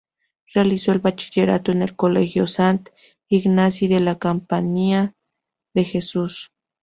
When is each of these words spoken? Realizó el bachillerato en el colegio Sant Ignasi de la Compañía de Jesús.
Realizó 0.55 0.93
el 0.93 0.97
bachillerato 0.99 1.71
en 1.71 1.83
el 1.83 1.95
colegio 1.95 2.47
Sant 2.47 2.89
Ignasi 3.29 3.87
de 3.87 3.99
la 3.99 4.15
Compañía 4.15 5.13
de 5.75 5.83
Jesús. 5.85 6.49